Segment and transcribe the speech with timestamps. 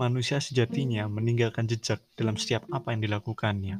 [0.00, 3.76] Manusia sejatinya meninggalkan jejak dalam setiap apa yang dilakukannya.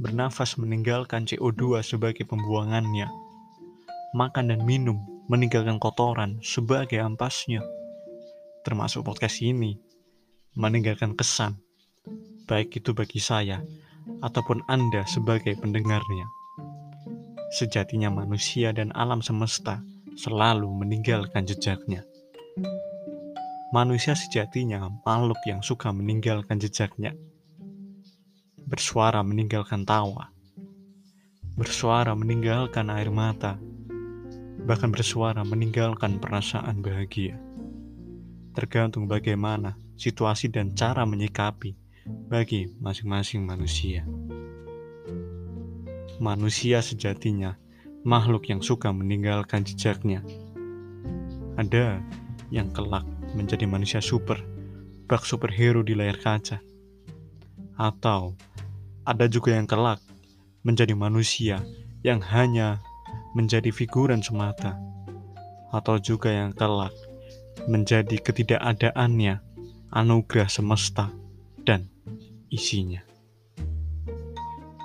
[0.00, 3.04] Bernafas meninggalkan CO2 sebagai pembuangannya.
[4.16, 4.96] Makan dan minum
[5.28, 7.60] meninggalkan kotoran sebagai ampasnya.
[8.64, 9.76] Termasuk podcast ini,
[10.56, 11.60] meninggalkan kesan,
[12.48, 13.60] baik itu bagi saya
[14.24, 16.32] ataupun Anda sebagai pendengarnya.
[17.60, 19.84] Sejatinya manusia dan alam semesta
[20.16, 22.08] selalu meninggalkan jejaknya.
[23.68, 27.12] Manusia sejatinya makhluk yang suka meninggalkan jejaknya.
[28.64, 30.32] Bersuara meninggalkan tawa.
[31.52, 33.60] Bersuara meninggalkan air mata.
[34.64, 37.36] Bahkan bersuara meninggalkan perasaan bahagia.
[38.56, 41.76] Tergantung bagaimana situasi dan cara menyikapi
[42.08, 44.08] bagi masing-masing manusia.
[46.16, 47.60] Manusia sejatinya
[48.00, 50.24] makhluk yang suka meninggalkan jejaknya.
[51.60, 52.00] Ada
[52.48, 54.40] yang kelak menjadi manusia super,
[55.08, 56.60] bak superhero di layar kaca.
[57.78, 58.36] Atau
[59.08, 60.02] ada juga yang kelak
[60.66, 61.64] menjadi manusia
[62.04, 62.78] yang hanya
[63.32, 64.76] menjadi figuran semata.
[65.72, 66.92] Atau juga yang kelak
[67.68, 69.40] menjadi ketidakadaannya
[69.92, 71.12] anugerah semesta
[71.64, 71.88] dan
[72.48, 73.04] isinya.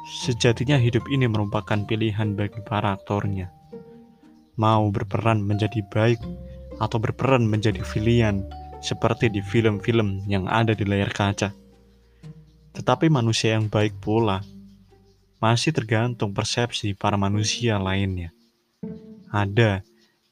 [0.04, 3.52] Sejatinya hidup ini merupakan pilihan bagi para aktornya.
[4.60, 6.20] Mau berperan menjadi baik
[6.84, 8.44] atau berperan menjadi pilihan
[8.84, 11.56] seperti di film-film yang ada di layar kaca.
[12.76, 14.44] Tetapi manusia yang baik pula
[15.40, 18.36] masih tergantung persepsi para manusia lainnya.
[19.32, 19.80] Ada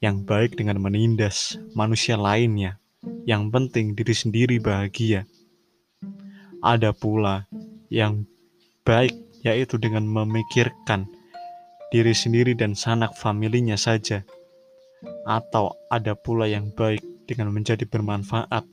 [0.04, 2.76] yang baik dengan menindas manusia lainnya,
[3.24, 5.24] yang penting diri sendiri bahagia.
[6.60, 7.48] Ada pula
[7.88, 8.28] yang
[8.84, 11.08] baik yaitu dengan memikirkan
[11.90, 14.22] diri sendiri dan sanak familinya saja
[15.28, 18.66] atau ada pula yang baik dengan menjadi bermanfaat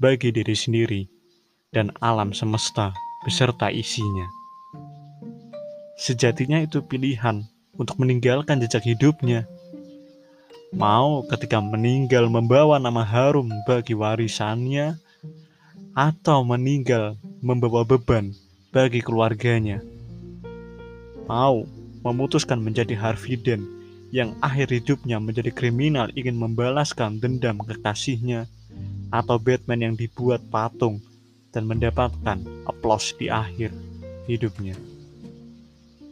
[0.00, 1.02] bagi diri sendiri
[1.72, 4.26] dan alam semesta beserta isinya.
[6.00, 9.46] Sejatinya itu pilihan untuk meninggalkan jejak hidupnya.
[10.72, 14.96] Mau ketika meninggal membawa nama harum bagi warisannya,
[15.92, 18.32] atau meninggal membawa beban
[18.72, 19.84] bagi keluarganya.
[21.28, 21.68] Mau
[22.00, 23.62] memutuskan menjadi Harvey Dent
[24.12, 28.44] yang akhir hidupnya menjadi kriminal ingin membalaskan dendam kekasihnya,
[29.08, 31.00] atau Batman yang dibuat patung
[31.52, 33.72] dan mendapatkan aplaus di akhir
[34.28, 34.76] hidupnya.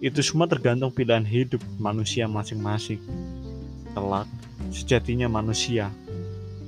[0.00, 3.00] Itu semua tergantung pilihan hidup manusia masing-masing.
[3.92, 4.28] Kelak,
[4.72, 5.92] sejatinya manusia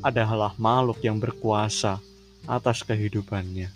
[0.04, 1.97] adalah makhluk yang berkuasa
[2.44, 3.72] atas kehidupannya.